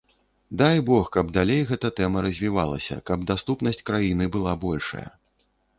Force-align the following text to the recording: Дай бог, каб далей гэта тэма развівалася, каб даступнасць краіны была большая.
Дай 0.61 0.79
бог, 0.87 1.05
каб 1.15 1.29
далей 1.35 1.61
гэта 1.73 1.93
тэма 2.01 2.25
развівалася, 2.29 2.95
каб 3.11 3.29
даступнасць 3.35 3.85
краіны 3.93 4.25
была 4.39 4.61
большая. 4.67 5.07